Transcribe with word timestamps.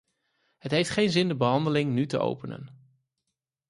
Het 0.57 0.71
heeft 0.71 0.89
geen 0.89 1.09
zin 1.09 1.27
de 1.27 1.35
behandeling 1.35 1.93
nu 1.93 2.05
te 2.07 2.19
openen. 2.19 2.93